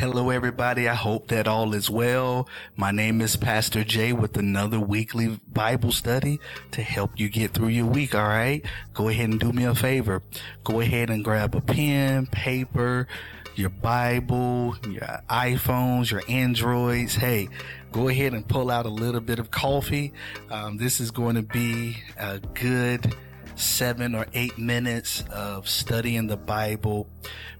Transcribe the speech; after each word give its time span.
everybody. 0.00 0.88
I 0.88 0.94
hope 0.94 1.28
that 1.28 1.46
all 1.46 1.74
is 1.74 1.90
well. 1.90 2.48
My 2.74 2.90
name 2.90 3.20
is 3.20 3.36
Pastor 3.36 3.84
Jay 3.84 4.14
with 4.14 4.38
another 4.38 4.80
weekly 4.80 5.38
Bible 5.52 5.92
study 5.92 6.40
to 6.70 6.82
help 6.82 7.20
you 7.20 7.28
get 7.28 7.52
through 7.52 7.68
your 7.68 7.84
week. 7.84 8.14
All 8.14 8.26
right. 8.26 8.64
Go 8.94 9.10
ahead 9.10 9.28
and 9.28 9.38
do 9.38 9.52
me 9.52 9.64
a 9.64 9.74
favor. 9.74 10.22
Go 10.64 10.80
ahead 10.80 11.10
and 11.10 11.22
grab 11.22 11.54
a 11.54 11.60
pen, 11.60 12.26
paper, 12.28 13.08
your 13.56 13.68
Bible, 13.68 14.74
your 14.88 15.20
iPhones, 15.28 16.10
your 16.10 16.22
Androids. 16.28 17.14
Hey, 17.14 17.50
go 17.92 18.08
ahead 18.08 18.32
and 18.32 18.48
pull 18.48 18.70
out 18.70 18.86
a 18.86 18.90
little 18.90 19.20
bit 19.20 19.38
of 19.38 19.50
coffee. 19.50 20.14
Um, 20.50 20.78
this 20.78 21.00
is 21.00 21.10
going 21.10 21.34
to 21.34 21.42
be 21.42 21.98
a 22.18 22.40
good 22.54 23.14
seven 23.60 24.14
or 24.14 24.26
eight 24.34 24.58
minutes 24.58 25.22
of 25.32 25.68
studying 25.68 26.26
the 26.26 26.36
Bible. 26.36 27.08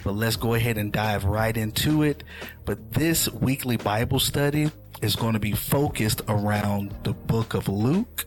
But 0.02 0.12
let's 0.12 0.36
go 0.36 0.54
ahead 0.54 0.78
and 0.78 0.92
dive 0.92 1.24
right 1.24 1.56
into 1.56 2.02
it. 2.02 2.24
But 2.64 2.92
this 2.92 3.28
weekly 3.28 3.76
Bible 3.76 4.18
study 4.18 4.70
is 5.02 5.16
going 5.16 5.34
to 5.34 5.40
be 5.40 5.52
focused 5.52 6.22
around 6.28 6.94
the 7.04 7.12
book 7.12 7.54
of 7.54 7.68
Luke, 7.68 8.26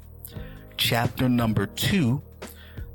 chapter 0.78 1.30
number 1.30 1.66
two, 1.66 2.22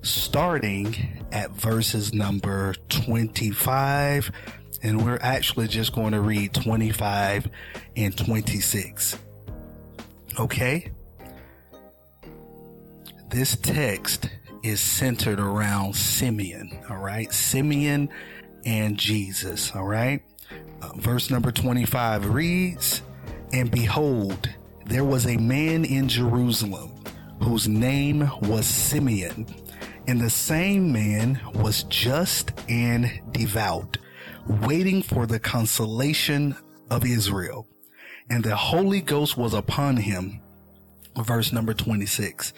starting 0.03 1.25
at 1.33 1.51
verses 1.51 2.13
number 2.13 2.75
25. 2.89 4.31
And 4.83 5.05
we're 5.05 5.19
actually 5.21 5.67
just 5.67 5.93
going 5.93 6.13
to 6.13 6.21
read 6.21 6.55
25 6.55 7.49
and 7.97 8.17
26. 8.17 9.19
Okay? 10.39 10.93
This 13.29 13.57
text 13.57 14.31
is 14.69 14.81
centered 14.81 15.41
around 15.41 15.97
Simeon, 15.97 16.79
all 16.91 16.99
right? 16.99 17.33
Simeon 17.33 18.11
and 18.67 18.99
Jesus, 18.99 19.75
all 19.75 19.87
right? 19.87 20.23
Uh, 20.83 20.91
verse 20.97 21.31
number 21.31 21.51
25 21.51 22.29
reads, 22.29 23.03
And 23.53 23.71
behold, 23.71 24.51
there 24.85 25.05
was 25.05 25.27
a 25.27 25.37
man 25.39 25.85
in 25.85 26.09
Jerusalem 26.09 26.93
whose 27.43 27.67
name 27.67 28.31
was 28.43 28.67
Simeon, 28.67 29.47
and 30.07 30.21
the 30.21 30.31
same 30.31 30.93
man 30.93 31.41
was 31.55 31.85
just 31.85 32.53
and 32.69 33.11
devout, 33.31 33.97
waiting 34.47 35.03
for 35.03 35.27
the 35.27 35.41
consolation 35.41 36.55
of 36.91 37.07
Israel. 37.07 37.67
And 38.29 38.45
the 38.45 38.57
Holy 38.57 39.01
Ghost 39.01 39.39
was 39.39 39.55
upon 39.55 39.97
him. 39.97 40.43
Verse 41.17 41.53
number 41.53 41.73
26 41.73 42.53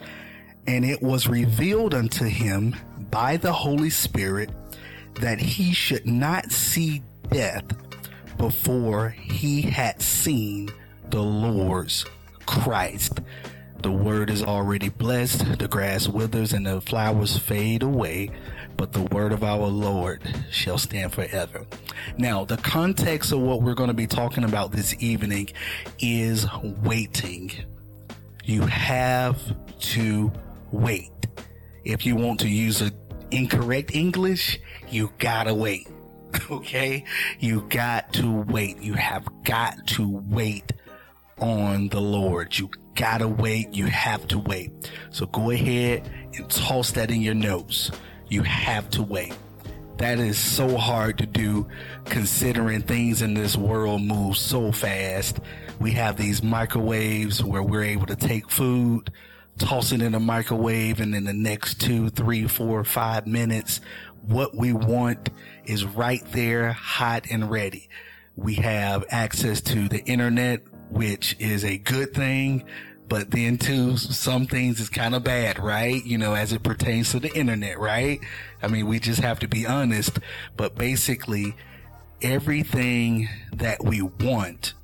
and 0.70 0.84
it 0.84 1.02
was 1.02 1.26
revealed 1.26 1.94
unto 1.94 2.26
him 2.26 2.76
by 3.10 3.36
the 3.36 3.52
Holy 3.52 3.90
Spirit 3.90 4.50
that 5.14 5.40
he 5.40 5.72
should 5.72 6.06
not 6.06 6.52
see 6.52 7.02
death 7.28 7.64
before 8.38 9.08
he 9.08 9.62
had 9.62 10.00
seen 10.00 10.70
the 11.10 11.20
Lord's 11.20 12.06
Christ. 12.46 13.18
The 13.82 13.91
word 13.91 14.30
is 14.30 14.44
already 14.44 14.91
blessed, 14.91 15.58
the 15.58 15.66
grass 15.66 16.06
withers 16.06 16.52
and 16.52 16.64
the 16.64 16.80
flowers 16.80 17.36
fade 17.36 17.82
away, 17.82 18.30
but 18.76 18.92
the 18.92 19.02
word 19.02 19.32
of 19.32 19.42
our 19.42 19.66
Lord 19.66 20.22
shall 20.53 20.78
stand 20.78 21.12
forever. 21.12 21.66
Now, 22.16 22.44
the 22.44 22.59
context 22.59 23.32
of 23.32 23.41
what 23.41 23.62
we're 23.62 23.75
going 23.75 23.88
to 23.88 23.94
be 23.94 24.06
talking 24.06 24.44
about 24.44 24.70
this 24.70 24.94
evening 25.00 25.50
is 25.98 26.47
waiting. 26.62 27.50
You 28.44 28.62
have 28.62 29.41
to 29.80 30.32
wait. 30.72 31.10
If 31.84 32.04
you 32.06 32.16
want 32.16 32.41
to 32.41 32.48
use 32.48 32.82
a 32.82 32.92
incorrect 33.31 33.94
English, 33.94 34.58
you 34.88 35.12
gotta 35.19 35.54
wait. 35.54 35.88
Okay? 36.50 37.04
You 37.38 37.66
got 37.69 38.12
to 38.14 38.42
wait. 38.42 38.80
You 38.80 38.94
have 38.94 39.26
got 39.44 39.86
to 39.88 40.09
wait 40.09 40.72
on 41.38 41.88
the 41.88 42.00
Lord. 42.00 42.56
You 42.56 42.70
gotta 42.94 43.26
wait. 43.26 43.75
You 43.75 43.86
have 43.86 44.26
to 44.28 44.38
wait. 44.38 44.91
So 45.10 45.26
go 45.26 45.50
ahead 45.50 46.09
and 46.34 46.48
toss 46.48 46.92
that 46.92 47.10
in 47.10 47.20
your 47.20 47.34
notes. 47.34 47.91
You 48.28 48.42
have 48.42 48.88
to 48.91 49.03
wait. 49.03 49.36
That 49.97 50.19
is 50.19 50.38
so 50.38 50.78
hard 50.78 51.19
to 51.19 51.26
do 51.26 51.69
considering 52.06 52.82
things 52.82 53.22
in 53.22 53.34
this 53.34 53.56
world 53.56 54.03
move 54.03 54.36
so 54.36 54.72
fast. 54.72 55.41
We 55.78 55.91
have 55.92 56.16
these 56.16 56.42
microwaves 56.42 57.44
where 57.44 57.62
we're 57.62 57.82
able 57.82 58.06
to 58.06 58.16
take 58.16 58.50
food, 58.50 59.10
toss 59.60 59.93
it 59.93 60.03
in 60.03 60.15
a 60.15 60.21
microwave 60.21 61.00
and 61.00 61.15
in 61.15 61.25
the 61.25 61.32
next 61.32 61.81
two, 61.81 62.09
three, 62.09 62.48
four, 62.48 62.82
five 62.82 63.26
minutes, 63.26 63.81
what 64.26 64.56
we 64.56 64.72
want 64.72 65.28
is 65.65 65.84
right 65.84 66.25
there, 66.32 66.72
hot 66.72 67.26
and 67.31 67.50
ready. 67.50 67.88
We 68.37 68.54
have 68.54 69.04
access 69.10 69.60
to 69.62 69.88
the 69.88 70.03
internet, 70.04 70.62
which 70.91 71.37
is 71.38 71.65
a 71.65 71.78
good 71.78 72.15
thing. 72.15 72.65
But 73.09 73.32
then 73.32 73.59
too, 73.59 73.97
some 73.97 74.47
things 74.47 74.81
is 74.81 74.88
kind 74.88 75.15
of 75.15 75.25
bad, 75.25 75.59
right? 75.59 76.04
You 76.04 76.16
know, 76.16 76.34
as 76.34 76.53
it 76.53 76.62
pertains 76.62 77.10
to 77.10 77.21
the 77.21 77.32
internet, 77.37 77.78
right? 77.78 78.21
I 78.62 78.69
mean, 78.69 78.87
we 78.87 78.98
just 78.98 79.21
have 79.21 79.41
to 79.41 79.48
be 79.48 79.66
honest. 79.66 80.19
But 80.56 80.77
basically, 80.77 81.56
everything 82.22 83.28
that 83.53 83.84
we 83.84 84.00
want 84.00 84.75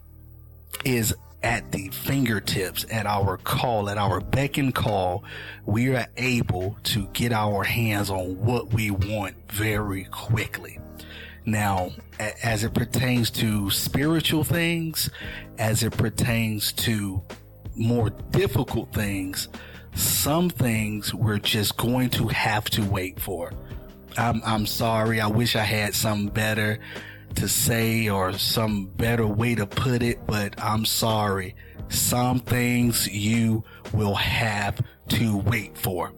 is 0.85 1.15
at 1.47 1.71
the 1.71 1.89
fingertips, 1.91 2.85
at 2.91 3.07
our 3.07 3.37
call, 3.37 3.89
at 3.89 3.97
our 3.97 4.21
beck 4.21 4.59
and 4.59 4.75
call, 4.75 5.23
we 5.65 5.95
are 5.95 6.05
able 6.17 6.77
to 6.83 7.07
get 7.13 7.33
our 7.33 7.63
hands 7.63 8.11
on 8.11 8.37
what 8.45 8.75
we 8.75 8.91
want 8.91 9.37
very 9.53 10.07
quickly. 10.07 10.77
Now, 11.45 11.93
as 12.43 12.65
it 12.65 12.75
pertains 12.75 13.31
to 13.31 13.71
spiritual 13.71 14.43
things, 14.43 15.09
as 15.57 15.85
it 15.85 15.97
pertains 15.97 16.73
to 16.73 17.23
more 17.77 18.11
difficult 18.11 18.93
things, 18.93 19.47
some 19.95 20.51
things 20.51 21.15
we're 21.15 21.39
just 21.39 21.77
going 21.77 22.11
to 22.11 22.27
have 22.27 22.65
to 22.71 22.85
wait 22.85 23.21
for. 23.21 23.53
I'm, 24.19 24.43
I'm 24.45 24.67
sorry. 24.67 25.21
I 25.21 25.29
wish 25.29 25.55
I 25.55 25.63
had 25.63 25.95
something 25.95 26.27
better 26.29 26.81
to 27.35 27.49
say 27.49 28.09
or 28.09 28.33
some 28.33 28.87
better 28.87 29.27
way 29.27 29.55
to 29.55 29.67
put 29.67 30.03
it, 30.03 30.27
but 30.27 30.55
I'm 30.63 30.85
sorry. 30.85 31.55
Some 31.89 32.41
things 32.41 33.09
you 33.09 33.65
will 33.93 34.15
have 34.15 34.81
to 35.09 35.37
wait 35.39 35.77
for. 35.77 36.13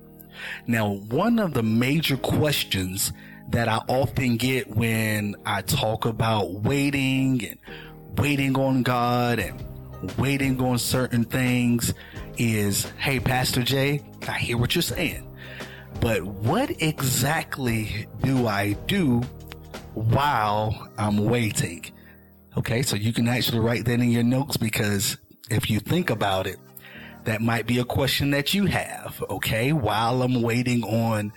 Now, 0.66 0.92
one 0.92 1.38
of 1.38 1.54
the 1.54 1.62
major 1.62 2.16
questions 2.16 3.12
that 3.50 3.69
I 3.69 3.78
often 3.88 4.36
get 4.36 4.69
when 4.69 5.34
I 5.44 5.62
talk 5.62 6.04
about 6.04 6.52
waiting 6.52 7.44
and 7.44 7.58
waiting 8.16 8.56
on 8.56 8.82
God 8.82 9.38
and 9.38 9.60
waiting 10.19 10.60
on 10.60 10.78
certain 10.78 11.25
things 11.25 11.94
is, 12.36 12.84
Hey, 12.98 13.19
Pastor 13.19 13.62
Jay, 13.62 14.02
I 14.28 14.32
hear 14.32 14.58
what 14.58 14.75
you're 14.75 14.82
saying, 14.82 15.26
but 16.00 16.22
what 16.22 16.70
exactly 16.82 18.06
do 18.22 18.46
I 18.46 18.75
do 18.86 19.22
while 19.94 20.88
I'm 20.99 21.25
waiting. 21.25 21.84
Okay, 22.56 22.82
so 22.82 22.97
you 22.97 23.12
can 23.12 23.28
actually 23.28 23.60
write 23.60 23.84
that 23.84 24.00
in 24.00 24.10
your 24.10 24.22
notes 24.22 24.56
because 24.56 25.16
if 25.50 25.71
you 25.71 25.81
think 25.81 26.10
about 26.10 26.47
it, 26.47 26.58
that 27.25 27.40
might 27.40 27.67
be 27.67 27.79
a 27.79 27.85
question 27.85 28.31
that 28.31 28.55
you 28.55 28.67
have. 28.67 29.23
Okay, 29.29 29.73
while 29.73 30.23
I'm 30.23 30.40
waiting 30.43 30.82
on 30.85 31.32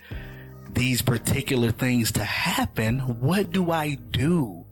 these 0.72 1.02
particular 1.02 1.70
things 1.70 2.12
to 2.12 2.24
happen, 2.24 2.98
what 3.20 3.50
do 3.50 3.70
I 3.70 3.94
do? 4.10 4.64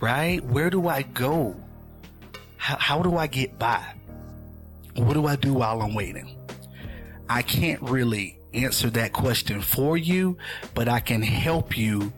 Right? 0.00 0.44
Where 0.44 0.70
do 0.70 0.88
I 0.88 1.02
go? 1.02 1.56
How, 2.56 2.76
how 2.76 3.02
do 3.02 3.16
I 3.16 3.26
get 3.26 3.58
by? 3.58 3.84
What 4.96 5.14
do 5.14 5.26
I 5.26 5.36
do 5.36 5.54
while 5.54 5.80
I'm 5.80 5.94
waiting? 5.94 6.36
I 7.28 7.42
can't 7.42 7.80
really 7.82 8.38
answer 8.52 8.90
that 8.90 9.12
question 9.12 9.60
for 9.60 9.96
you, 9.96 10.38
but 10.74 10.88
I 10.88 11.00
can 11.00 11.22
help 11.22 11.76
you 11.76 12.12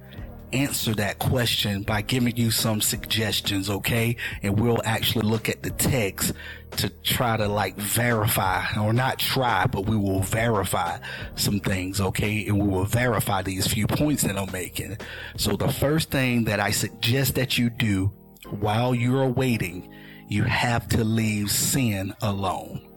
answer 0.52 0.94
that 0.94 1.19
question 1.19 1.82
by 1.82 2.02
giving 2.02 2.37
you 2.37 2.50
some 2.50 2.81
suggestions, 2.81 3.70
okay? 3.70 4.17
And 4.43 4.58
we'll 4.58 4.82
actually 4.85 5.29
look 5.29 5.49
at 5.49 5.62
the 5.62 5.70
text 5.70 6.32
to 6.79 6.88
try 7.02 7.37
to 7.37 7.49
like 7.49 7.76
verify 7.76 8.64
or 8.81 8.93
not 8.93 9.19
try, 9.19 9.67
but 9.67 9.87
we 9.87 9.97
will 9.97 10.20
verify 10.20 10.99
some 11.35 11.61
things, 11.61 12.00
okay? 12.00 12.47
And 12.47 12.61
we 12.61 12.69
will 12.69 12.85
verify 12.85 13.43
these 13.43 13.67
few 13.67 13.87
points 13.87 14.23
that 14.23 14.38
I'm 14.38 14.50
making. 14.52 14.99
So 15.37 15.56
the 15.56 15.73
first 15.73 16.11
thing 16.11 16.44
that 16.44 16.61
I 16.61 16.70
suggest 16.70 17.35
that 17.37 17.58
you 17.58 17.70
do 17.70 18.12
while 18.49 18.94
you're 18.94 19.29
waiting, 19.29 19.93
you 20.29 20.44
have 20.44 20.88
to 20.88 21.05
leave 21.05 21.50
sin 21.50 22.14
alone. 22.23 22.89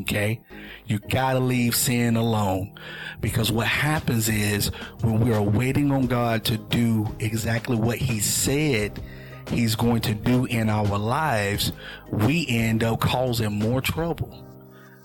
Okay. 0.00 0.40
You 0.86 0.98
gotta 0.98 1.40
leave 1.40 1.74
sin 1.74 2.16
alone 2.16 2.78
because 3.20 3.52
what 3.52 3.66
happens 3.66 4.28
is 4.28 4.68
when 5.00 5.20
we 5.20 5.32
are 5.32 5.42
waiting 5.42 5.92
on 5.92 6.06
God 6.06 6.44
to 6.46 6.56
do 6.56 7.14
exactly 7.20 7.76
what 7.76 7.98
he 7.98 8.20
said 8.20 9.00
he's 9.48 9.76
going 9.76 10.00
to 10.02 10.14
do 10.14 10.46
in 10.46 10.68
our 10.68 10.98
lives, 10.98 11.72
we 12.10 12.46
end 12.48 12.82
up 12.82 13.00
causing 13.00 13.52
more 13.52 13.80
trouble. 13.80 14.44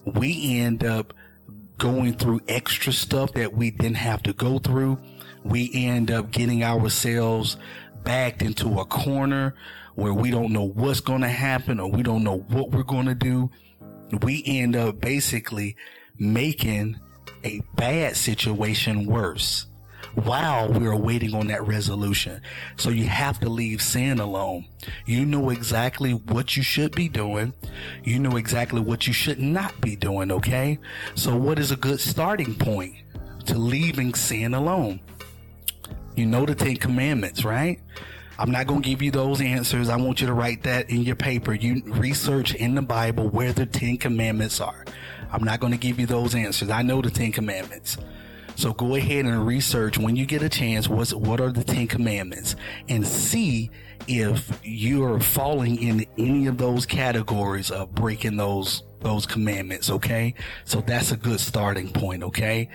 We 0.05 0.59
end 0.59 0.83
up 0.83 1.13
going 1.77 2.13
through 2.13 2.41
extra 2.47 2.91
stuff 2.91 3.33
that 3.33 3.53
we 3.53 3.71
didn't 3.71 3.97
have 3.97 4.23
to 4.23 4.33
go 4.33 4.59
through. 4.59 4.99
We 5.43 5.71
end 5.73 6.11
up 6.11 6.31
getting 6.31 6.63
ourselves 6.63 7.57
backed 8.03 8.41
into 8.41 8.79
a 8.79 8.85
corner 8.85 9.55
where 9.95 10.13
we 10.13 10.31
don't 10.31 10.51
know 10.51 10.63
what's 10.63 10.99
going 10.99 11.21
to 11.21 11.29
happen 11.29 11.79
or 11.79 11.89
we 11.91 12.03
don't 12.03 12.23
know 12.23 12.39
what 12.49 12.71
we're 12.71 12.83
going 12.83 13.05
to 13.05 13.15
do, 13.15 13.49
we 14.21 14.43
end 14.45 14.75
up 14.75 14.99
basically 14.99 15.75
making 16.17 16.99
a 17.43 17.61
bad 17.75 18.15
situation 18.15 19.05
worse 19.05 19.67
while 20.15 20.71
we're 20.71 20.95
waiting 20.95 21.33
on 21.33 21.47
that 21.47 21.65
resolution. 21.65 22.41
So 22.77 22.89
you 22.89 23.05
have 23.05 23.39
to 23.41 23.49
leave 23.49 23.81
sin 23.81 24.19
alone. 24.19 24.65
You 25.05 25.25
know 25.25 25.49
exactly 25.49 26.13
what 26.13 26.57
you 26.57 26.63
should 26.63 26.95
be 26.95 27.09
doing. 27.09 27.53
You 28.03 28.19
know 28.19 28.37
exactly 28.37 28.81
what 28.81 29.07
you 29.07 29.13
should 29.13 29.39
not 29.39 29.79
be 29.81 29.95
doing. 29.95 30.31
Okay. 30.31 30.79
So 31.15 31.35
what 31.35 31.59
is 31.59 31.71
a 31.71 31.75
good 31.75 31.99
starting 31.99 32.55
point 32.55 32.95
to 33.45 33.57
leaving 33.57 34.13
sin 34.13 34.53
alone? 34.53 34.99
You 36.15 36.25
know 36.25 36.45
the 36.45 36.55
Ten 36.55 36.75
Commandments, 36.75 37.45
right? 37.45 37.79
I'm 38.39 38.51
not 38.51 38.67
going 38.67 38.81
to 38.81 38.89
give 38.89 39.01
you 39.01 39.11
those 39.11 39.41
answers. 39.41 39.89
I 39.89 39.97
want 39.97 40.21
you 40.21 40.27
to 40.27 40.33
write 40.33 40.63
that 40.63 40.89
in 40.89 41.01
your 41.01 41.17
paper. 41.17 41.53
You 41.53 41.83
research 41.85 42.55
in 42.55 42.73
the 42.73 42.81
Bible 42.81 43.27
where 43.27 43.51
the 43.51 43.65
Ten 43.65 43.97
Commandments 43.97 44.61
are. 44.61 44.85
I'm 45.29 45.43
not 45.43 45.59
going 45.59 45.73
to 45.73 45.77
give 45.77 45.99
you 45.99 46.05
those 46.05 46.33
answers. 46.33 46.69
I 46.69 46.81
know 46.81 47.01
the 47.01 47.11
Ten 47.11 47.33
Commandments. 47.33 47.97
So 48.55 48.71
go 48.71 48.95
ahead 48.95 49.25
and 49.25 49.45
research 49.45 49.97
when 49.97 50.15
you 50.15 50.25
get 50.25 50.41
a 50.41 50.47
chance 50.47 50.87
what's 50.87 51.13
what 51.13 51.41
are 51.41 51.51
the 51.51 51.65
Ten 51.65 51.87
Commandments 51.87 52.55
and 52.87 53.05
see 53.05 53.71
if 54.07 54.57
you're 54.63 55.19
falling 55.19 55.81
in 55.81 56.05
any 56.17 56.47
of 56.47 56.57
those 56.57 56.85
categories 56.85 57.71
of 57.71 57.93
breaking 57.93 58.37
those 58.37 58.83
those 59.01 59.25
commandments. 59.25 59.89
Okay, 59.89 60.33
so 60.63 60.79
that's 60.79 61.11
a 61.11 61.17
good 61.17 61.41
starting 61.41 61.91
point. 61.91 62.23
Okay, 62.23 62.69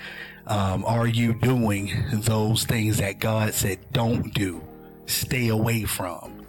um, 0.46 0.84
are 0.84 1.06
you 1.06 1.32
doing 1.40 1.90
those 2.12 2.64
things 2.64 2.98
that 2.98 3.18
God 3.18 3.54
said 3.54 3.78
don't 3.92 4.34
do? 4.34 4.62
Stay 5.06 5.48
away 5.48 5.84
from. 5.84 6.46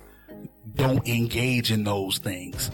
Don't 0.76 1.08
engage 1.08 1.72
in 1.72 1.84
those 1.84 2.18
things. 2.18 2.72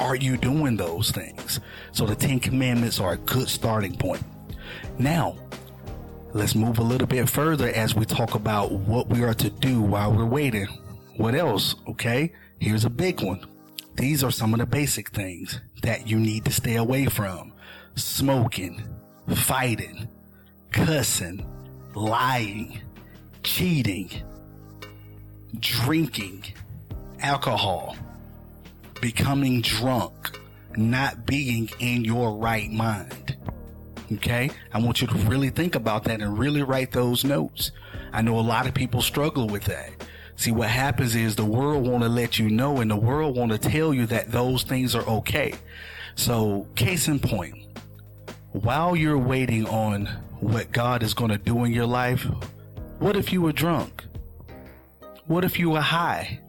Are 0.00 0.16
you 0.16 0.36
doing 0.36 0.76
those 0.76 1.10
things? 1.10 1.60
So 1.92 2.04
the 2.06 2.16
Ten 2.16 2.40
Commandments 2.40 3.00
are 3.00 3.12
a 3.12 3.18
good 3.18 3.48
starting 3.48 3.96
point. 3.96 4.22
Now, 4.98 5.36
Let's 6.34 6.56
move 6.56 6.80
a 6.80 6.82
little 6.82 7.06
bit 7.06 7.30
further 7.30 7.68
as 7.68 7.94
we 7.94 8.04
talk 8.04 8.34
about 8.34 8.72
what 8.72 9.06
we 9.06 9.22
are 9.22 9.34
to 9.34 9.50
do 9.50 9.80
while 9.80 10.12
we're 10.12 10.24
waiting. 10.24 10.66
What 11.16 11.36
else? 11.36 11.76
Okay. 11.86 12.32
Here's 12.58 12.84
a 12.84 12.90
big 12.90 13.22
one. 13.22 13.46
These 13.94 14.24
are 14.24 14.32
some 14.32 14.52
of 14.52 14.58
the 14.58 14.66
basic 14.66 15.10
things 15.10 15.60
that 15.82 16.08
you 16.08 16.18
need 16.18 16.44
to 16.46 16.50
stay 16.50 16.74
away 16.74 17.06
from. 17.06 17.52
Smoking, 17.94 18.82
fighting, 19.28 20.08
cussing, 20.72 21.46
lying, 21.94 22.80
cheating, 23.44 24.10
drinking, 25.60 26.44
alcohol, 27.20 27.96
becoming 29.00 29.60
drunk, 29.60 30.38
not 30.76 31.26
being 31.26 31.70
in 31.78 32.04
your 32.04 32.36
right 32.36 32.70
mind. 32.70 33.36
Okay. 34.12 34.50
I 34.72 34.80
want 34.80 35.00
you 35.00 35.06
to 35.08 35.14
really 35.14 35.50
think 35.50 35.74
about 35.74 36.04
that 36.04 36.20
and 36.20 36.38
really 36.38 36.62
write 36.62 36.92
those 36.92 37.24
notes. 37.24 37.70
I 38.12 38.22
know 38.22 38.38
a 38.38 38.40
lot 38.40 38.66
of 38.66 38.74
people 38.74 39.02
struggle 39.02 39.48
with 39.48 39.64
that. 39.64 39.90
See, 40.36 40.50
what 40.50 40.68
happens 40.68 41.14
is 41.14 41.36
the 41.36 41.44
world 41.44 41.86
want 41.86 42.02
to 42.02 42.08
let 42.08 42.38
you 42.38 42.50
know 42.50 42.78
and 42.80 42.90
the 42.90 42.96
world 42.96 43.36
want 43.36 43.52
to 43.52 43.58
tell 43.58 43.94
you 43.94 44.06
that 44.06 44.32
those 44.32 44.64
things 44.64 44.94
are 44.94 45.06
okay. 45.06 45.54
So 46.16 46.66
case 46.74 47.08
in 47.08 47.18
point, 47.20 47.54
while 48.52 48.94
you're 48.94 49.18
waiting 49.18 49.66
on 49.66 50.06
what 50.40 50.72
God 50.72 51.02
is 51.02 51.14
going 51.14 51.30
to 51.30 51.38
do 51.38 51.64
in 51.64 51.72
your 51.72 51.86
life, 51.86 52.26
what 52.98 53.16
if 53.16 53.32
you 53.32 53.42
were 53.42 53.52
drunk? 53.52 54.04
What 55.26 55.44
if 55.44 55.58
you 55.58 55.70
were 55.70 55.80
high 55.80 56.40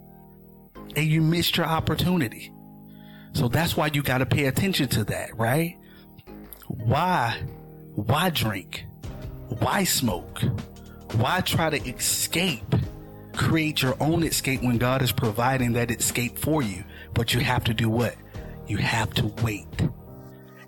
and 0.95 1.05
you 1.05 1.21
missed 1.21 1.57
your 1.57 1.65
opportunity? 1.65 2.51
So 3.33 3.47
that's 3.47 3.77
why 3.77 3.89
you 3.93 4.03
got 4.03 4.17
to 4.19 4.25
pay 4.25 4.45
attention 4.45 4.89
to 4.89 5.03
that, 5.05 5.37
right? 5.37 5.77
Why? 6.67 7.41
Why 7.95 8.29
drink? 8.29 8.85
Why 9.59 9.83
smoke? 9.85 10.41
Why 11.13 11.41
try 11.41 11.69
to 11.69 11.81
escape? 11.87 12.75
Create 13.33 13.81
your 13.81 13.95
own 14.01 14.23
escape 14.23 14.61
when 14.61 14.77
God 14.77 15.01
is 15.01 15.11
providing 15.11 15.73
that 15.73 15.91
escape 15.91 16.37
for 16.37 16.61
you. 16.61 16.83
But 17.13 17.33
you 17.33 17.41
have 17.41 17.63
to 17.65 17.73
do 17.73 17.89
what? 17.89 18.15
You 18.67 18.77
have 18.77 19.13
to 19.15 19.27
wait. 19.43 19.87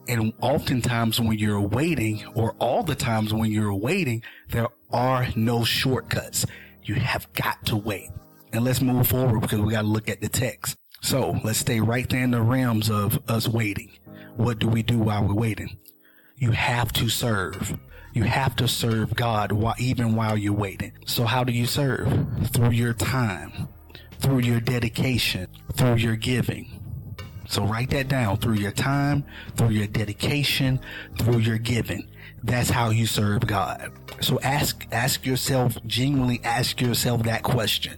And 0.07 0.31
oftentimes 0.41 1.19
when 1.19 1.37
you're 1.37 1.61
waiting, 1.61 2.25
or 2.35 2.55
all 2.59 2.83
the 2.83 2.95
times 2.95 3.33
when 3.33 3.51
you're 3.51 3.73
waiting, 3.73 4.23
there 4.49 4.67
are 4.91 5.27
no 5.35 5.65
shortcuts. 5.65 6.45
You 6.87 6.95
have 6.95 7.31
got 7.33 7.65
to 7.65 7.75
wait. 7.75 8.09
And 8.53 8.63
let's 8.63 8.79
move 8.79 9.07
forward 9.07 9.41
because 9.41 9.59
we 9.59 9.73
got 9.73 9.81
to 9.81 9.87
look 9.87 10.07
at 10.07 10.21
the 10.21 10.29
text. 10.29 10.77
So 11.01 11.37
let's 11.43 11.59
stay 11.59 11.81
right 11.81 12.09
there 12.09 12.23
in 12.23 12.31
the 12.31 12.41
realms 12.41 12.89
of 12.89 13.19
us 13.27 13.45
waiting. 13.45 13.91
What 14.37 14.59
do 14.59 14.69
we 14.69 14.83
do 14.83 14.97
while 14.97 15.27
we're 15.27 15.33
waiting? 15.33 15.77
You 16.37 16.51
have 16.51 16.93
to 16.93 17.09
serve. 17.09 17.77
You 18.13 18.23
have 18.23 18.55
to 18.55 18.69
serve 18.69 19.15
God 19.15 19.51
while, 19.51 19.75
even 19.77 20.15
while 20.15 20.37
you're 20.37 20.53
waiting. 20.53 20.93
So 21.05 21.25
how 21.25 21.43
do 21.43 21.51
you 21.51 21.65
serve? 21.65 22.07
Through 22.53 22.71
your 22.71 22.93
time, 22.93 23.67
through 24.19 24.39
your 24.39 24.61
dedication, 24.61 25.47
through 25.73 25.95
your 25.95 26.15
giving. 26.15 26.87
So 27.49 27.65
write 27.65 27.89
that 27.89 28.07
down 28.07 28.37
through 28.37 28.55
your 28.55 28.71
time, 28.71 29.25
through 29.57 29.69
your 29.69 29.87
dedication, 29.87 30.79
through 31.19 31.39
your 31.39 31.57
giving. 31.57 32.07
That's 32.47 32.69
how 32.69 32.91
you 32.91 33.05
serve 33.05 33.45
God. 33.45 33.91
So 34.21 34.39
ask, 34.39 34.87
ask 34.93 35.25
yourself, 35.25 35.77
genuinely 35.85 36.39
ask 36.45 36.79
yourself 36.79 37.23
that 37.23 37.43
question. 37.43 37.97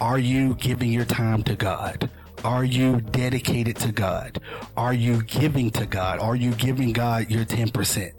Are 0.00 0.18
you 0.18 0.56
giving 0.56 0.92
your 0.92 1.04
time 1.04 1.44
to 1.44 1.54
God? 1.54 2.10
Are 2.44 2.64
you 2.64 3.00
dedicated 3.00 3.76
to 3.76 3.92
God? 3.92 4.40
Are 4.76 4.92
you 4.92 5.22
giving 5.22 5.70
to 5.70 5.86
God? 5.86 6.18
Are 6.18 6.34
you 6.34 6.52
giving 6.52 6.92
God 6.92 7.30
your 7.30 7.44
10%? 7.44 8.12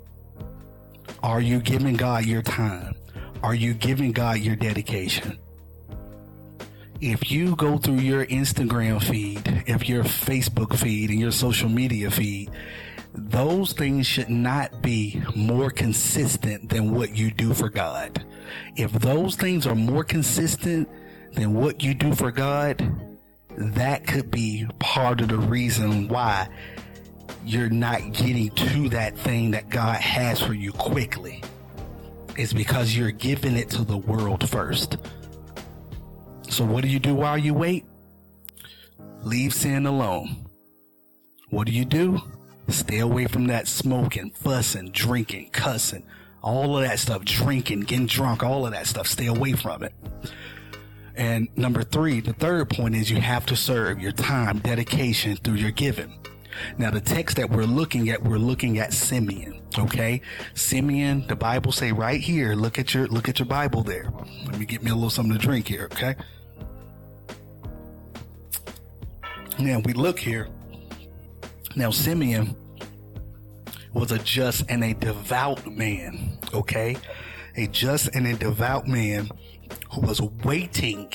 Are 1.21 1.41
you 1.41 1.59
giving 1.59 1.97
God 1.97 2.25
your 2.25 2.41
time? 2.41 2.95
Are 3.43 3.53
you 3.53 3.73
giving 3.73 4.13
God 4.13 4.39
your 4.39 4.55
dedication? 4.55 5.37
If 7.01 7.29
you 7.29 7.57
go 7.57 7.77
through 7.77 7.99
your 7.99 8.25
Instagram 8.25 9.03
feed, 9.03 9.65
if 9.67 9.89
your 9.89 10.05
Facebook 10.05 10.77
feed 10.77 11.09
and 11.09 11.19
your 11.19 11.31
social 11.31 11.69
media 11.69 12.09
feed, 12.09 12.51
those 13.17 13.73
things 13.73 14.05
should 14.05 14.29
not 14.29 14.81
be 14.81 15.21
more 15.35 15.71
consistent 15.71 16.69
than 16.69 16.93
what 16.93 17.17
you 17.17 17.31
do 17.31 17.53
for 17.53 17.67
God. 17.67 18.23
If 18.75 18.91
those 18.93 19.35
things 19.35 19.65
are 19.65 19.75
more 19.75 20.03
consistent 20.03 20.87
than 21.33 21.55
what 21.55 21.83
you 21.83 21.95
do 21.95 22.13
for 22.13 22.31
God, 22.31 22.79
that 23.57 24.05
could 24.05 24.29
be 24.29 24.67
part 24.77 25.21
of 25.21 25.29
the 25.29 25.37
reason 25.37 26.07
why 26.07 26.47
you're 27.43 27.69
not 27.69 28.13
getting 28.13 28.51
to 28.51 28.89
that 28.89 29.17
thing 29.17 29.51
that 29.51 29.69
God 29.69 29.99
has 29.99 30.39
for 30.39 30.53
you 30.53 30.71
quickly. 30.71 31.43
It's 32.37 32.53
because 32.53 32.95
you're 32.95 33.11
giving 33.11 33.57
it 33.57 33.69
to 33.71 33.83
the 33.83 33.97
world 33.97 34.47
first. 34.47 34.97
So 36.49 36.63
what 36.63 36.83
do 36.83 36.87
you 36.87 36.99
do 36.99 37.15
while 37.15 37.37
you 37.37 37.55
wait? 37.55 37.85
Leave 39.23 39.55
sin 39.55 39.87
alone. 39.87 40.47
What 41.49 41.65
do 41.65 41.73
you 41.73 41.83
do? 41.83 42.21
Stay 42.67 42.99
away 42.99 43.25
from 43.25 43.47
that 43.47 43.67
smoking, 43.67 44.31
fussing, 44.31 44.91
drinking, 44.91 45.49
cussing, 45.51 46.03
all 46.41 46.77
of 46.77 46.83
that 46.83 46.99
stuff, 46.99 47.23
drinking, 47.23 47.81
getting 47.81 48.07
drunk, 48.07 48.43
all 48.43 48.65
of 48.65 48.73
that 48.73 48.87
stuff. 48.87 49.07
Stay 49.07 49.27
away 49.27 49.53
from 49.53 49.83
it. 49.83 49.93
And 51.15 51.47
number 51.57 51.83
three, 51.83 52.19
the 52.19 52.33
third 52.33 52.69
point 52.69 52.95
is 52.95 53.09
you 53.09 53.21
have 53.21 53.45
to 53.47 53.55
serve 53.55 53.99
your 53.99 54.11
time, 54.11 54.59
dedication 54.59 55.35
through 55.37 55.55
your 55.55 55.71
giving. 55.71 56.13
Now, 56.77 56.91
the 56.91 57.01
text 57.01 57.37
that 57.37 57.49
we're 57.49 57.63
looking 57.63 58.09
at, 58.09 58.23
we're 58.23 58.37
looking 58.37 58.79
at 58.79 58.93
Simeon. 58.93 59.61
Okay, 59.77 60.21
Simeon. 60.53 61.25
The 61.27 61.35
Bible 61.35 61.71
say 61.71 61.91
right 61.91 62.19
here. 62.19 62.53
Look 62.55 62.79
at 62.79 62.93
your 62.93 63.07
look 63.07 63.29
at 63.29 63.39
your 63.39 63.45
Bible 63.47 63.83
there. 63.83 64.11
Let 64.45 64.57
me 64.57 64.65
get 64.65 64.81
me 64.83 64.91
a 64.91 64.95
little 64.95 65.09
something 65.09 65.33
to 65.33 65.39
drink 65.39 65.67
here. 65.67 65.87
Okay. 65.91 66.15
Now 69.59 69.79
we 69.79 69.93
look 69.93 70.19
here. 70.19 70.49
Now 71.77 71.91
Simeon 71.91 72.55
was 73.93 74.11
a 74.11 74.17
just 74.17 74.63
and 74.67 74.83
a 74.83 74.95
devout 74.95 75.67
man. 75.67 76.39
Okay, 76.51 76.97
a 77.55 77.67
just 77.67 78.15
and 78.15 78.25
a 78.25 78.33
devout 78.33 78.87
man 78.87 79.29
who 79.93 80.01
was 80.01 80.19
waiting. 80.19 81.13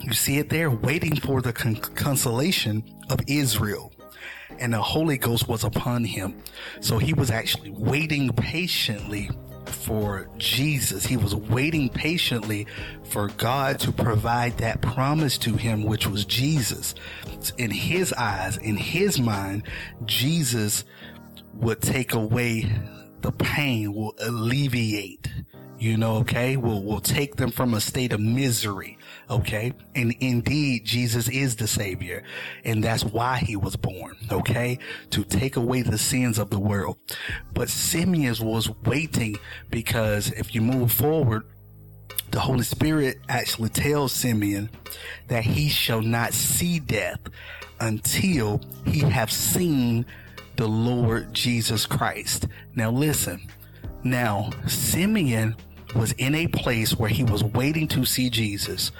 You 0.00 0.12
see 0.12 0.36
it 0.36 0.50
there, 0.50 0.70
waiting 0.70 1.16
for 1.16 1.40
the 1.40 1.54
con- 1.54 1.76
consolation 1.76 2.84
of 3.08 3.20
Israel. 3.26 3.94
And 4.58 4.74
the 4.74 4.82
Holy 4.82 5.16
Ghost 5.16 5.48
was 5.48 5.64
upon 5.64 6.04
him. 6.04 6.36
So 6.80 6.98
he 6.98 7.14
was 7.14 7.30
actually 7.30 7.70
waiting 7.70 8.28
patiently 8.34 9.30
for 9.82 10.28
Jesus. 10.38 11.04
He 11.04 11.16
was 11.16 11.34
waiting 11.34 11.88
patiently 11.88 12.66
for 13.04 13.28
God 13.36 13.78
to 13.80 13.92
provide 13.92 14.58
that 14.58 14.80
promise 14.80 15.38
to 15.38 15.54
him, 15.54 15.84
which 15.84 16.06
was 16.06 16.24
Jesus. 16.24 16.94
In 17.58 17.70
his 17.70 18.12
eyes, 18.12 18.56
in 18.56 18.76
his 18.76 19.20
mind, 19.20 19.64
Jesus 20.04 20.84
would 21.54 21.80
take 21.80 22.14
away 22.14 22.72
the 23.20 23.32
pain, 23.32 23.94
will 23.94 24.14
alleviate 24.20 25.28
you 25.82 25.96
know, 25.96 26.18
okay, 26.18 26.56
will 26.56 26.80
will 26.80 27.00
take 27.00 27.34
them 27.34 27.50
from 27.50 27.74
a 27.74 27.80
state 27.80 28.12
of 28.12 28.20
misery, 28.20 28.96
okay? 29.28 29.72
And 29.96 30.14
indeed, 30.20 30.84
Jesus 30.84 31.28
is 31.28 31.56
the 31.56 31.66
savior, 31.66 32.22
and 32.64 32.84
that's 32.84 33.04
why 33.04 33.38
he 33.38 33.56
was 33.56 33.74
born, 33.74 34.16
okay? 34.30 34.78
To 35.10 35.24
take 35.24 35.56
away 35.56 35.82
the 35.82 35.98
sins 35.98 36.38
of 36.38 36.50
the 36.50 36.58
world. 36.60 36.98
But 37.52 37.68
Simeon 37.68 38.32
was 38.40 38.70
waiting 38.84 39.34
because 39.70 40.30
if 40.30 40.54
you 40.54 40.60
move 40.60 40.92
forward, 40.92 41.42
the 42.30 42.38
Holy 42.38 42.62
Spirit 42.62 43.18
actually 43.28 43.70
tells 43.70 44.12
Simeon 44.12 44.70
that 45.26 45.42
he 45.42 45.68
shall 45.68 46.00
not 46.00 46.32
see 46.32 46.78
death 46.78 47.18
until 47.80 48.60
he 48.86 49.00
have 49.00 49.32
seen 49.32 50.06
the 50.54 50.68
Lord 50.68 51.34
Jesus 51.34 51.86
Christ. 51.86 52.46
Now 52.76 52.92
listen. 52.92 53.48
Now, 54.04 54.50
Simeon 54.66 55.56
was 55.94 56.12
in 56.12 56.34
a 56.34 56.46
place 56.46 56.96
where 56.96 57.08
he 57.08 57.24
was 57.24 57.44
waiting 57.44 57.88
to 57.88 58.04
see 58.04 58.30
Jesus. 58.30 58.92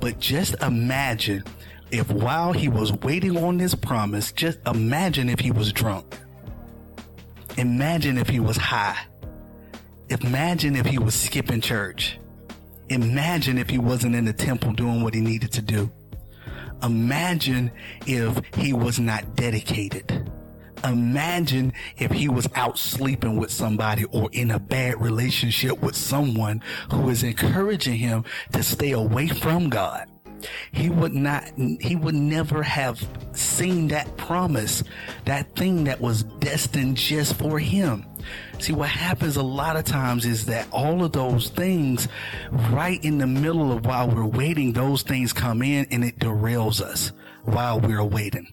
But 0.00 0.18
just 0.18 0.54
imagine 0.62 1.44
if 1.90 2.10
while 2.10 2.52
he 2.52 2.68
was 2.68 2.92
waiting 2.92 3.36
on 3.36 3.58
this 3.58 3.74
promise, 3.74 4.32
just 4.32 4.58
imagine 4.66 5.28
if 5.28 5.40
he 5.40 5.50
was 5.50 5.72
drunk. 5.72 6.16
Imagine 7.56 8.18
if 8.18 8.28
he 8.28 8.40
was 8.40 8.56
high. 8.56 8.98
Imagine 10.08 10.76
if 10.76 10.86
he 10.86 10.98
was 10.98 11.14
skipping 11.14 11.60
church. 11.60 12.18
Imagine 12.88 13.58
if 13.58 13.68
he 13.68 13.78
wasn't 13.78 14.14
in 14.14 14.24
the 14.24 14.32
temple 14.32 14.72
doing 14.72 15.02
what 15.02 15.14
he 15.14 15.20
needed 15.20 15.52
to 15.52 15.62
do. 15.62 15.90
Imagine 16.82 17.70
if 18.06 18.40
he 18.54 18.72
was 18.72 18.98
not 18.98 19.34
dedicated. 19.34 20.30
Imagine 20.84 21.72
if 21.96 22.12
he 22.12 22.28
was 22.28 22.48
out 22.54 22.78
sleeping 22.78 23.36
with 23.36 23.50
somebody 23.50 24.04
or 24.04 24.28
in 24.32 24.50
a 24.50 24.58
bad 24.58 25.00
relationship 25.00 25.80
with 25.82 25.96
someone 25.96 26.62
who 26.90 27.08
is 27.08 27.22
encouraging 27.22 27.96
him 27.96 28.24
to 28.52 28.62
stay 28.62 28.92
away 28.92 29.28
from 29.28 29.68
God. 29.68 30.08
He 30.72 30.88
would 30.88 31.14
not, 31.14 31.44
he 31.56 31.96
would 31.96 32.14
never 32.14 32.62
have 32.62 33.04
seen 33.32 33.88
that 33.88 34.16
promise, 34.16 34.84
that 35.24 35.56
thing 35.56 35.84
that 35.84 36.00
was 36.00 36.22
destined 36.22 36.96
just 36.96 37.34
for 37.34 37.58
him. 37.58 38.04
See, 38.60 38.72
what 38.72 38.88
happens 38.88 39.36
a 39.36 39.42
lot 39.42 39.76
of 39.76 39.84
times 39.84 40.24
is 40.24 40.46
that 40.46 40.68
all 40.70 41.04
of 41.04 41.12
those 41.12 41.48
things, 41.48 42.08
right 42.70 43.02
in 43.02 43.18
the 43.18 43.26
middle 43.26 43.72
of 43.72 43.86
while 43.86 44.08
we're 44.08 44.26
waiting, 44.26 44.72
those 44.72 45.02
things 45.02 45.32
come 45.32 45.62
in 45.62 45.86
and 45.90 46.04
it 46.04 46.18
derails 46.18 46.80
us 46.80 47.12
while 47.44 47.80
we're 47.80 48.04
waiting 48.04 48.52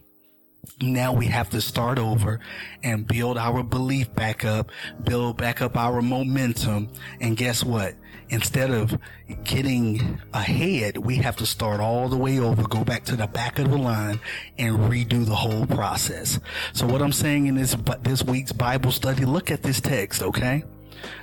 now 0.81 1.13
we 1.13 1.27
have 1.27 1.49
to 1.51 1.61
start 1.61 1.99
over 1.99 2.39
and 2.83 3.07
build 3.07 3.37
our 3.37 3.63
belief 3.63 4.13
back 4.13 4.45
up, 4.45 4.71
build 5.03 5.37
back 5.37 5.61
up 5.61 5.77
our 5.77 6.01
momentum. 6.01 6.89
And 7.19 7.37
guess 7.37 7.63
what? 7.63 7.95
Instead 8.29 8.71
of 8.71 8.97
getting 9.43 10.19
ahead, 10.33 10.97
we 10.97 11.17
have 11.17 11.35
to 11.37 11.45
start 11.45 11.79
all 11.79 12.09
the 12.09 12.17
way 12.17 12.39
over, 12.39 12.63
go 12.63 12.83
back 12.83 13.03
to 13.05 13.15
the 13.15 13.27
back 13.27 13.59
of 13.59 13.69
the 13.69 13.77
line 13.77 14.19
and 14.57 14.77
redo 14.77 15.25
the 15.25 15.35
whole 15.35 15.65
process. 15.67 16.39
So 16.73 16.87
what 16.87 17.01
I'm 17.01 17.11
saying 17.11 17.45
in 17.47 17.55
this, 17.55 17.75
this 18.01 18.23
week's 18.23 18.51
Bible 18.51 18.91
study, 18.91 19.25
look 19.25 19.51
at 19.51 19.61
this 19.61 19.79
text, 19.79 20.23
okay? 20.23 20.63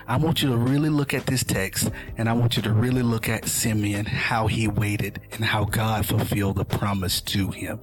I 0.07 0.17
want 0.17 0.43
you 0.43 0.51
to 0.51 0.57
really 0.57 0.89
look 0.89 1.15
at 1.15 1.27
this 1.27 1.45
text 1.45 1.91
and 2.17 2.29
I 2.29 2.33
want 2.33 2.57
you 2.57 2.63
to 2.63 2.73
really 2.73 3.03
look 3.03 3.29
at 3.29 3.47
Simeon, 3.47 4.07
how 4.07 4.47
he 4.47 4.69
waited 4.69 5.21
and 5.33 5.45
how 5.45 5.65
God 5.65 6.07
fulfilled 6.07 6.57
the 6.57 6.65
promise 6.65 7.21
to 7.23 7.51
him. 7.51 7.81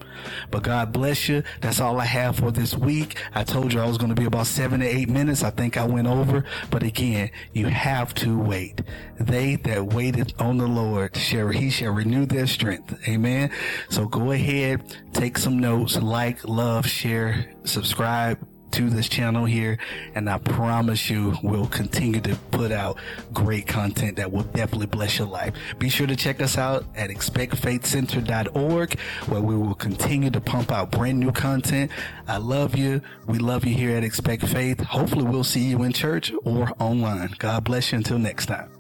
But 0.52 0.64
God 0.64 0.92
bless 0.92 1.30
you. 1.30 1.44
That's 1.62 1.80
all 1.80 2.00
I 2.00 2.06
have 2.06 2.38
for 2.38 2.52
this 2.52 2.76
week. 2.76 3.18
I 3.34 3.44
told 3.44 3.74
you 3.74 3.80
I 3.80 3.88
was 3.88 3.98
going 3.98 4.14
to 4.14 4.20
be 4.20 4.26
about 4.26 4.48
seven 4.48 4.82
to 4.82 4.86
eight 4.86 5.10
minutes. 5.10 5.44
I 5.44 5.50
think 5.50 5.78
I 5.78 5.86
went 5.86 6.08
over, 6.08 6.44
but 6.70 6.84
again, 6.84 7.32
you 7.54 7.68
have 7.68 8.14
to 8.16 8.38
wait. 8.38 8.82
They 9.20 9.56
that 9.58 9.94
waited 9.94 10.34
on 10.40 10.58
the 10.58 10.68
Lord 10.68 11.16
shall, 11.16 11.50
he 11.50 11.70
shall 11.70 11.94
renew 11.94 12.26
their 12.26 12.48
strength. 12.48 12.98
Amen. 13.08 13.52
So 13.90 14.08
go 14.08 14.32
ahead, 14.32 14.98
take 15.14 15.38
some 15.38 15.60
notes, 15.60 15.98
like, 15.98 16.48
love, 16.48 16.86
share, 16.86 17.54
subscribe 17.64 18.40
to 18.72 18.90
this 18.90 19.10
channel 19.10 19.46
here. 19.46 19.78
And 20.16 20.30
I 20.30 20.38
promise 20.38 21.10
you 21.10 21.38
we'll 21.44 21.68
continue 21.68 22.22
to 22.22 22.36
put 22.52 22.72
out 22.72 22.98
great 23.34 23.68
content 23.68 24.18
that 24.18 24.32
will 24.32 24.44
definitely 24.44 24.88
bless 24.88 25.18
your 25.18 25.28
life. 25.28 25.54
Be 25.78 25.90
sure 25.90 26.08
to 26.08 26.16
check 26.16 26.42
us 26.42 26.58
out 26.58 26.86
at 26.96 27.10
expectfaithcenter.org 27.10 29.00
where 29.28 29.42
we 29.42 29.56
will 29.56 29.76
continue 29.76 30.30
to 30.30 30.42
pump 30.42 30.72
out 30.72 30.92
brand 30.92 31.20
new 31.20 31.32
content. 31.32 31.92
I 32.28 32.38
love 32.38 32.76
you. 32.76 33.02
We 33.28 33.40
love 33.40 33.66
you 33.66 33.76
here 33.76 33.96
at 33.96 34.04
Expect 34.04 34.48
Faith. 34.48 34.80
Hopefully 34.82 35.24
we'll 35.24 35.44
see 35.44 35.62
you 35.62 35.84
in 35.84 35.94
church 35.94 36.32
or 36.44 36.72
online. 36.80 37.36
God 37.38 37.64
bless 37.64 37.92
you 37.92 37.98
until 37.98 38.20
next 38.20 38.48
time. 38.48 38.79